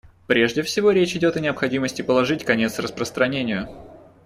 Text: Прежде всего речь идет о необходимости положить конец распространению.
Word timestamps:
Прежде 0.25 0.63
всего 0.63 0.89
речь 0.89 1.15
идет 1.15 1.37
о 1.37 1.41
необходимости 1.41 2.01
положить 2.01 2.43
конец 2.43 2.79
распространению. 2.79 3.69